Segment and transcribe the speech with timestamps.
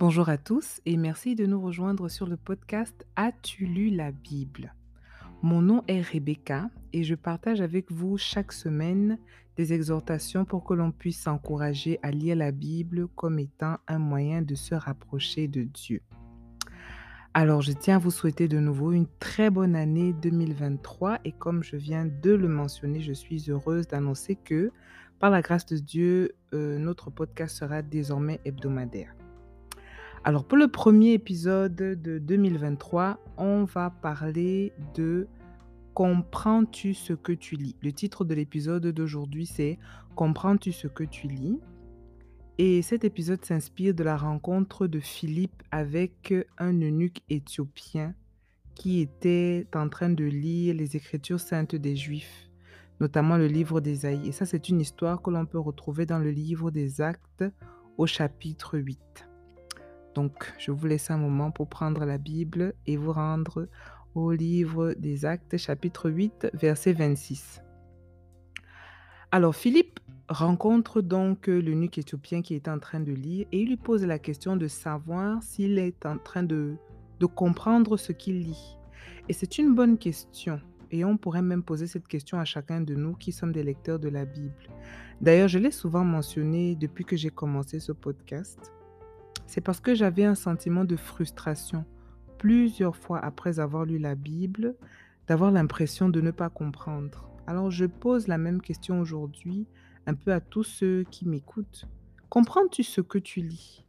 [0.00, 4.74] Bonjour à tous et merci de nous rejoindre sur le podcast As-tu lu la Bible?
[5.42, 9.18] Mon nom est Rebecca et je partage avec vous chaque semaine
[9.58, 14.40] des exhortations pour que l'on puisse s'encourager à lire la Bible comme étant un moyen
[14.40, 16.00] de se rapprocher de Dieu.
[17.34, 21.62] Alors je tiens à vous souhaiter de nouveau une très bonne année 2023 et comme
[21.62, 24.72] je viens de le mentionner, je suis heureuse d'annoncer que
[25.18, 29.14] par la grâce de Dieu, euh, notre podcast sera désormais hebdomadaire.
[30.22, 35.26] Alors pour le premier épisode de 2023, on va parler de
[35.94, 37.74] Comprends-tu ce que tu lis?
[37.82, 39.78] Le titre de l'épisode d'aujourd'hui, c'est
[40.16, 41.58] Comprends-tu ce que tu lis?
[42.58, 48.14] Et cet épisode s'inspire de la rencontre de Philippe avec un eunuque éthiopien
[48.74, 52.50] qui était en train de lire les Écritures saintes des Juifs,
[53.00, 54.28] notamment le livre d'Ésaïe.
[54.28, 57.44] Et ça, c'est une histoire que l'on peut retrouver dans le livre des Actes
[57.96, 59.29] au chapitre 8.
[60.14, 63.68] Donc, je vous laisse un moment pour prendre la Bible et vous rendre
[64.14, 67.62] au livre des Actes, chapitre 8, verset 26.
[69.30, 73.76] Alors, Philippe rencontre donc l'eunuque éthiopien qui est en train de lire et il lui
[73.76, 76.74] pose la question de savoir s'il est en train de,
[77.20, 78.76] de comprendre ce qu'il lit.
[79.28, 80.60] Et c'est une bonne question.
[80.90, 84.00] Et on pourrait même poser cette question à chacun de nous qui sommes des lecteurs
[84.00, 84.68] de la Bible.
[85.20, 88.72] D'ailleurs, je l'ai souvent mentionné depuis que j'ai commencé ce podcast
[89.50, 91.84] c'est parce que j'avais un sentiment de frustration
[92.38, 94.76] plusieurs fois après avoir lu la Bible,
[95.26, 97.28] d'avoir l'impression de ne pas comprendre.
[97.48, 99.66] Alors je pose la même question aujourd'hui
[100.06, 101.86] un peu à tous ceux qui m'écoutent.
[102.28, 103.84] Comprends-tu ce que tu lis?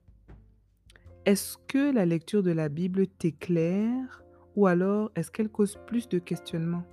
[1.26, 4.24] Est-ce que la lecture de la Bible t'éclaire
[4.56, 6.88] ou alors est-ce qu'elle cause plus de questionnements?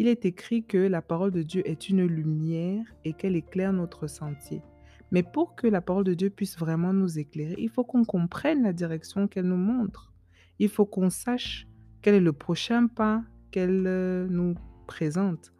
[0.00, 4.08] Il est écrit que la parole de Dieu est une lumière et qu'elle éclaire notre
[4.08, 4.62] sentier.
[5.10, 8.62] Mais pour que la parole de Dieu puisse vraiment nous éclairer, il faut qu'on comprenne
[8.62, 10.12] la direction qu'elle nous montre.
[10.58, 11.66] Il faut qu'on sache
[12.02, 14.54] quel est le prochain pas qu'elle euh, nous
[14.86, 15.52] présente.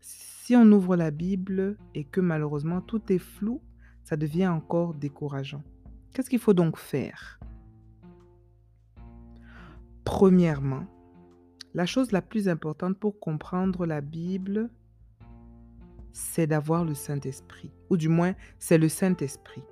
[0.00, 3.62] Si on ouvre la Bible et que malheureusement tout est flou,
[4.02, 5.62] ça devient encore décourageant.
[6.12, 7.38] Qu'est-ce qu'il faut donc faire?
[10.04, 10.86] Premièrement,
[11.72, 14.70] la chose la plus importante pour comprendre la Bible,
[16.12, 19.62] c'est d'avoir le Saint-Esprit, ou du moins c'est le Saint-Esprit.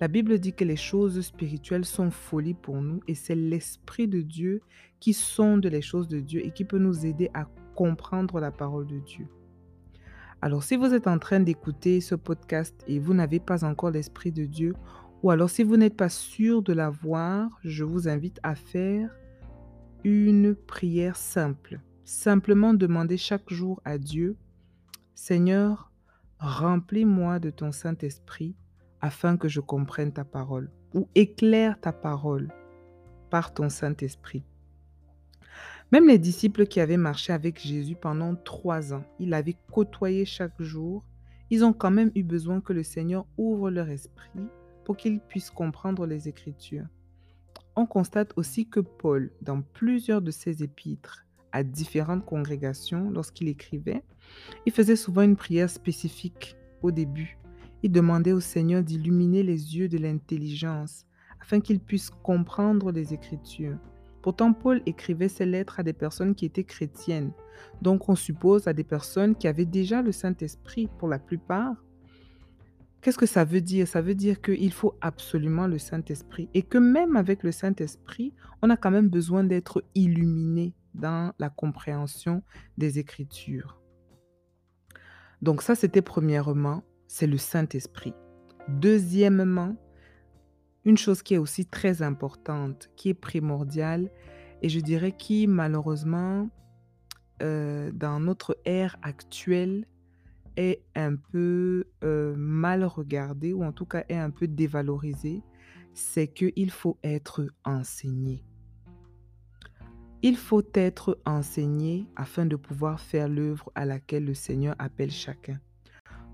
[0.00, 4.20] La Bible dit que les choses spirituelles sont folie pour nous et c'est l'Esprit de
[4.20, 4.60] Dieu
[5.00, 8.86] qui sonde les choses de Dieu et qui peut nous aider à comprendre la parole
[8.86, 9.26] de Dieu.
[10.40, 14.30] Alors si vous êtes en train d'écouter ce podcast et vous n'avez pas encore l'Esprit
[14.30, 14.74] de Dieu,
[15.24, 19.10] ou alors si vous n'êtes pas sûr de l'avoir, je vous invite à faire
[20.04, 21.80] une prière simple.
[22.04, 24.36] Simplement demander chaque jour à Dieu
[25.20, 25.90] Seigneur,
[26.38, 28.54] remplis-moi de ton Saint-Esprit
[29.00, 32.52] afin que je comprenne ta parole ou éclaire ta parole
[33.28, 34.44] par ton Saint-Esprit.
[35.90, 40.62] Même les disciples qui avaient marché avec Jésus pendant trois ans, il avait côtoyé chaque
[40.62, 41.04] jour,
[41.50, 44.46] ils ont quand même eu besoin que le Seigneur ouvre leur esprit
[44.84, 46.86] pour qu'ils puissent comprendre les Écritures.
[47.74, 54.02] On constate aussi que Paul, dans plusieurs de ses épîtres, à différentes congrégations lorsqu'il écrivait,
[54.66, 57.38] il faisait souvent une prière spécifique au début.
[57.82, 61.06] Il demandait au Seigneur d'illuminer les yeux de l'intelligence
[61.40, 63.78] afin qu'il puisse comprendre les Écritures.
[64.22, 67.32] Pourtant, Paul écrivait ses lettres à des personnes qui étaient chrétiennes,
[67.80, 71.74] donc on suppose à des personnes qui avaient déjà le Saint-Esprit pour la plupart.
[73.00, 73.86] Qu'est-ce que ça veut dire?
[73.86, 78.70] Ça veut dire qu'il faut absolument le Saint-Esprit et que même avec le Saint-Esprit, on
[78.70, 82.42] a quand même besoin d'être illuminé dans la compréhension
[82.76, 83.80] des Écritures.
[85.40, 88.14] Donc ça, c'était premièrement, c'est le Saint-Esprit.
[88.68, 89.76] Deuxièmement,
[90.84, 94.10] une chose qui est aussi très importante, qui est primordiale,
[94.62, 96.50] et je dirais qui malheureusement,
[97.42, 99.86] euh, dans notre ère actuelle,
[100.56, 105.42] est un peu euh, mal regardée, ou en tout cas est un peu dévalorisée,
[105.94, 108.44] c'est qu'il faut être enseigné.
[110.20, 115.60] Il faut être enseigné afin de pouvoir faire l'œuvre à laquelle le Seigneur appelle chacun.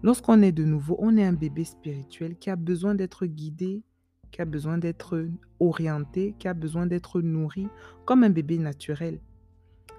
[0.03, 3.83] Lorsqu'on est de nouveau, on est un bébé spirituel qui a besoin d'être guidé,
[4.31, 5.29] qui a besoin d'être
[5.61, 7.69] orienté, qui a besoin d'être nourri
[8.07, 9.21] comme un bébé naturel.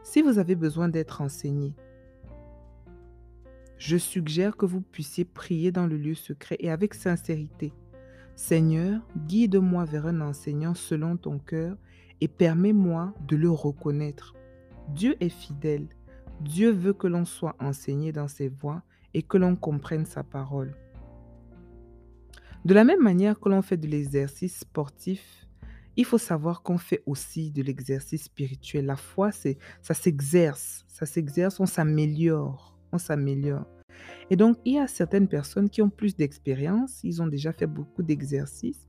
[0.02, 1.76] Si vous avez besoin d'être enseigné,
[3.78, 7.72] je suggère que vous puissiez prier dans le lieu secret et avec sincérité.
[8.36, 11.78] Seigneur, guide-moi vers un enseignant selon ton cœur
[12.22, 14.36] et permets-moi de le reconnaître.
[14.90, 15.88] Dieu est fidèle.
[16.42, 18.84] Dieu veut que l'on soit enseigné dans ses voies
[19.14, 20.76] et que l'on comprenne sa parole.
[22.66, 25.48] De la même manière que l'on fait de l'exercice sportif,
[25.98, 28.86] il faut savoir qu'on fait aussi de l'exercice spirituel.
[28.86, 33.66] La foi, ça s'exerce, ça s'exerce, on s'améliore, on s'améliore.
[34.30, 37.68] Et donc, il y a certaines personnes qui ont plus d'expérience, ils ont déjà fait
[37.68, 38.88] beaucoup d'exercices.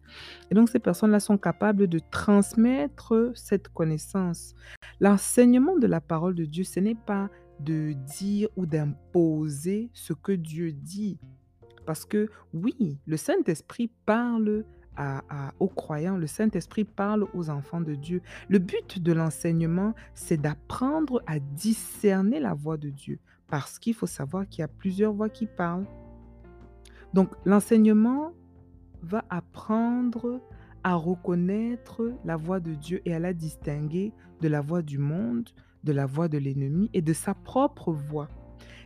[0.50, 4.54] Et donc, ces personnes-là sont capables de transmettre cette connaissance.
[5.00, 7.28] L'enseignement de la parole de Dieu, ce n'est pas
[7.60, 11.18] de dire ou d'imposer ce que Dieu dit.
[11.84, 14.64] Parce que oui, le Saint-Esprit parle
[15.58, 18.22] aux croyants, le Saint-Esprit parle aux enfants de Dieu.
[18.48, 23.18] Le but de l'enseignement, c'est d'apprendre à discerner la voix de Dieu.
[23.48, 25.86] Parce qu'il faut savoir qu'il y a plusieurs voix qui parlent.
[27.14, 28.32] Donc l'enseignement
[29.02, 30.40] va apprendre
[30.82, 35.48] à reconnaître la voix de Dieu et à la distinguer de la voix du monde,
[35.84, 38.28] de la voix de l'ennemi et de sa propre voix.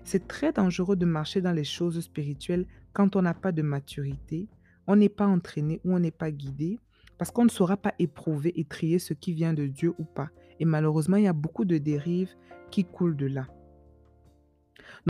[0.05, 4.49] C'est très dangereux de marcher dans les choses spirituelles quand on n'a pas de maturité,
[4.91, 6.81] on n'est pas entraîné ou on n'est pas guidé,
[7.17, 10.31] parce qu'on ne saura pas éprouver et trier ce qui vient de Dieu ou pas.
[10.59, 12.35] Et malheureusement, il y a beaucoup de dérives
[12.73, 13.47] qui coulent de là.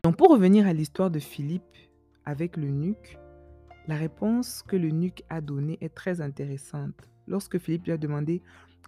[0.05, 1.63] Donc pour revenir à l'histoire de Philippe
[2.27, 3.19] avec le nuque,
[3.89, 7.09] la réponse que le nuque a donnée est très intéressante.
[7.27, 8.43] Lorsque Philippe lui a demandé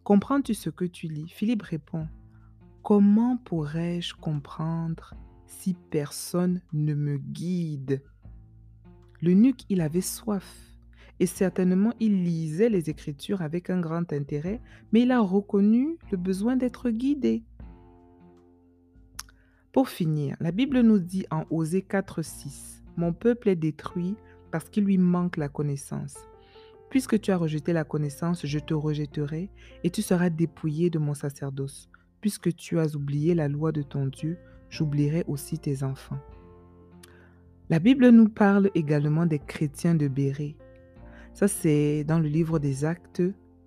[0.05, 1.29] Comprends-tu ce que tu lis?
[1.29, 2.07] Philippe répond
[2.83, 5.15] Comment pourrais-je comprendre
[5.47, 8.03] si personne ne me guide?
[9.23, 10.72] L'eunuque, il avait soif.
[11.23, 14.61] Et certainement, il lisait les Écritures avec un grand intérêt,
[14.91, 17.45] mais il a reconnu le besoin d'être guidé.
[19.71, 24.17] Pour finir, la Bible nous dit en Osée 4.6, Mon peuple est détruit
[24.51, 26.17] parce qu'il lui manque la connaissance.
[26.91, 29.49] Puisque tu as rejeté la connaissance, je te rejetterai
[29.85, 31.89] et tu seras dépouillé de mon sacerdoce.
[32.21, 34.39] Puisque tu as oublié la loi de ton Dieu,
[34.71, 36.19] j'oublierai aussi tes enfants.
[37.71, 40.57] La Bible nous parle également des chrétiens de Béré.
[41.35, 43.23] Ça, c'est dans le livre des Actes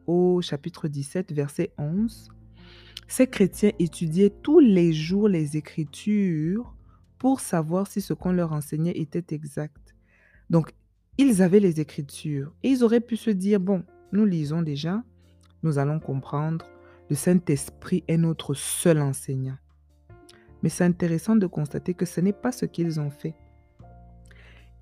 [0.08, 2.30] au chapitre 17, verset 11.
[3.08, 6.76] Ces chrétiens étudiaient tous les jours les Écritures
[7.18, 9.96] pour savoir si ce qu'on leur enseignait était exact.
[10.50, 10.74] Donc,
[11.18, 15.04] ils avaient les Écritures et ils auraient pu se dire, bon, nous lisons déjà,
[15.64, 16.66] nous allons comprendre,
[17.10, 19.58] le Saint-Esprit est notre seul enseignant.
[20.62, 23.36] Mais c'est intéressant de constater que ce n'est pas ce qu'ils ont fait.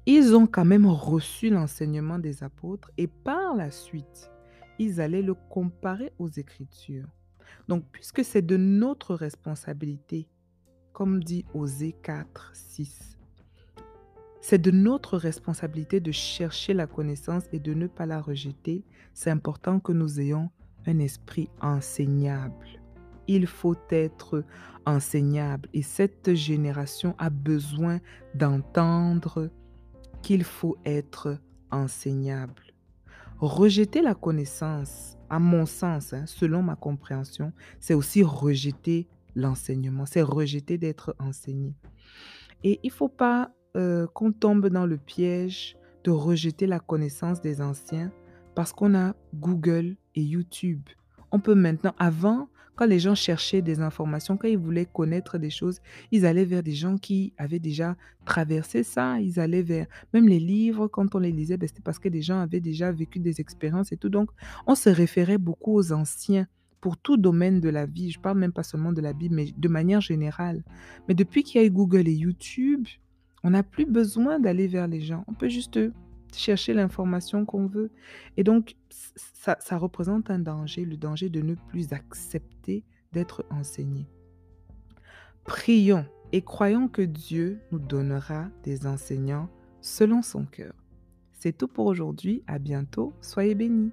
[0.06, 4.32] Ils ont quand même reçu l'enseignement des apôtres et par la suite,
[4.78, 7.08] ils allaient le comparer aux Écritures.
[7.70, 10.28] Donc, puisque c'est de notre responsabilité,
[10.92, 13.18] comme dit Osée 4, 6,
[14.42, 18.84] c'est de notre responsabilité de chercher la connaissance et de ne pas la rejeter.
[19.14, 20.50] C'est important que nous ayons
[20.86, 22.68] un esprit enseignable.
[23.28, 24.44] Il faut être
[24.86, 28.02] enseignable et cette génération a besoin
[28.36, 29.50] d'entendre
[30.24, 31.38] qu'il faut être
[31.70, 32.74] enseignable.
[33.40, 40.22] Rejeter la connaissance, à mon sens, hein, selon ma compréhension, c'est aussi rejeter l'enseignement, c'est
[40.22, 41.76] rejeter d'être enseigné.
[42.64, 47.42] Et il ne faut pas euh, qu'on tombe dans le piège de rejeter la connaissance
[47.42, 48.12] des anciens
[48.56, 50.88] parce qu'on a Google et YouTube.
[51.34, 55.50] On peut maintenant, avant, quand les gens cherchaient des informations, quand ils voulaient connaître des
[55.50, 55.82] choses,
[56.12, 59.20] ils allaient vers des gens qui avaient déjà traversé ça.
[59.20, 62.22] Ils allaient vers même les livres, quand on les lisait, ben, c'était parce que des
[62.22, 64.10] gens avaient déjà vécu des expériences et tout.
[64.10, 64.30] Donc,
[64.68, 66.48] on se référait beaucoup aux anciens
[66.82, 68.12] pour tout domaine de la vie.
[68.12, 70.64] Je parle même pas seulement de la Bible, mais de manière générale.
[71.08, 72.86] Mais depuis qu'il y a eu Google et YouTube,
[73.44, 75.24] on n'a plus besoin d'aller vers les gens.
[75.28, 75.80] On peut juste
[76.36, 77.92] chercher l'information qu'on veut.
[78.38, 84.08] Et donc, ça, représente un danger, le danger de ne plus accepter d'être enseigné.
[85.44, 89.50] Prions et croyons que Dieu nous donnera des enseignants
[89.82, 90.74] selon son cœur.
[91.34, 92.42] C'est tout pour aujourd'hui.
[92.48, 93.14] À bientôt.
[93.22, 93.92] Soyez bénis.